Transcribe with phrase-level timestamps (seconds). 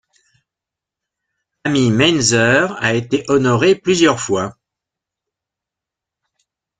[1.63, 4.57] Amy Mainzer a été honorée plusieurs fois.